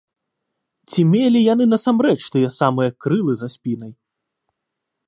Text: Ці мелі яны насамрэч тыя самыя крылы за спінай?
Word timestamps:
Ці 0.91 1.01
мелі 1.11 1.39
яны 1.53 1.63
насамрэч 1.75 2.17
тыя 2.37 2.49
самыя 2.59 2.89
крылы 3.07 3.33
за 3.45 3.53
спінай? 3.57 3.93